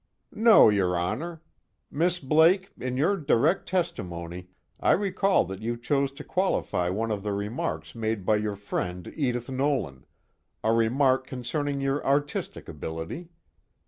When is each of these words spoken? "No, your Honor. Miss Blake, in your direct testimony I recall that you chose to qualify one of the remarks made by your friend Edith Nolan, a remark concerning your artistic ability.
"No, 0.33 0.69
your 0.69 0.97
Honor. 0.97 1.43
Miss 1.91 2.19
Blake, 2.19 2.71
in 2.79 2.97
your 2.97 3.15
direct 3.15 3.69
testimony 3.69 4.47
I 4.79 4.93
recall 4.93 5.45
that 5.45 5.61
you 5.61 5.77
chose 5.77 6.11
to 6.13 6.23
qualify 6.23 6.89
one 6.89 7.11
of 7.11 7.21
the 7.21 7.33
remarks 7.33 7.93
made 7.93 8.25
by 8.25 8.37
your 8.37 8.55
friend 8.55 9.13
Edith 9.15 9.47
Nolan, 9.47 10.07
a 10.63 10.73
remark 10.73 11.27
concerning 11.27 11.81
your 11.81 12.03
artistic 12.03 12.67
ability. 12.67 13.29